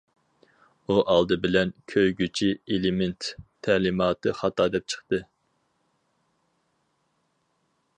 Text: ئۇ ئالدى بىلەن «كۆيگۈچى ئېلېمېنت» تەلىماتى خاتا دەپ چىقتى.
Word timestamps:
ئۇ 0.87 0.95
ئالدى 1.15 1.37
بىلەن 1.43 1.73
«كۆيگۈچى 1.93 2.49
ئېلېمېنت» 2.69 3.29
تەلىماتى 3.69 4.35
خاتا 4.41 4.69
دەپ 4.77 4.93
چىقتى. 4.95 5.25